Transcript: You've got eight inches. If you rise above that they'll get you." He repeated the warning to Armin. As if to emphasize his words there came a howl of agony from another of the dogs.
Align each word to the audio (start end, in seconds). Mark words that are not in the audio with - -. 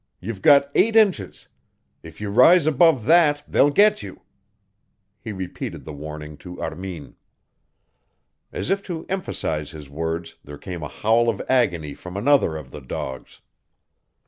You've 0.19 0.41
got 0.41 0.71
eight 0.73 0.95
inches. 0.95 1.47
If 2.01 2.19
you 2.19 2.31
rise 2.31 2.65
above 2.65 3.05
that 3.05 3.43
they'll 3.47 3.69
get 3.69 4.01
you." 4.01 4.23
He 5.19 5.31
repeated 5.31 5.83
the 5.85 5.93
warning 5.93 6.37
to 6.37 6.59
Armin. 6.59 7.15
As 8.51 8.71
if 8.71 8.81
to 8.85 9.05
emphasize 9.09 9.69
his 9.69 9.91
words 9.91 10.37
there 10.43 10.57
came 10.57 10.81
a 10.81 10.87
howl 10.87 11.29
of 11.29 11.39
agony 11.47 11.93
from 11.93 12.17
another 12.17 12.57
of 12.57 12.71
the 12.71 12.81
dogs. 12.81 13.41